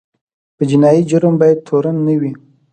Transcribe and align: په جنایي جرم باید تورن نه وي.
په 0.55 0.63
جنایي 0.69 1.01
جرم 1.09 1.33
باید 1.41 1.63
تورن 1.67 1.97
نه 2.07 2.13
وي. 2.21 2.31